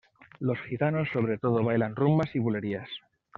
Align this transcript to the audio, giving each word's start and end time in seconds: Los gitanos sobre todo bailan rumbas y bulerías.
Los 0.39 0.57
gitanos 0.67 1.09
sobre 1.13 1.37
todo 1.37 1.63
bailan 1.63 1.95
rumbas 1.95 2.33
y 2.35 2.39
bulerías. 2.39 2.89